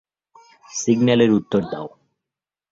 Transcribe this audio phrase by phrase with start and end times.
[0.71, 1.87] সিগন্যালের উত্তর দাও।